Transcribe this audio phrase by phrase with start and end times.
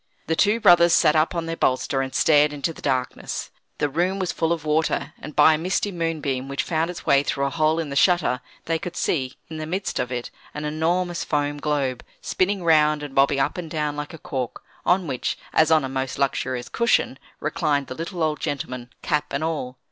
[0.25, 3.51] The two brothers sat up on their bolster, and stared into the darkness.
[3.77, 7.21] The room was full of water, and by a misty moonbeam, which found its way
[7.21, 10.65] through a hole in the shutter, they could see, in the midst of it, an
[10.65, 15.37] enormous foam globe, spinning round, and bobbing up and down like a cork, on which,
[15.53, 19.77] as on a most luxurious cushion, reclined the little old gentleman, cap and all.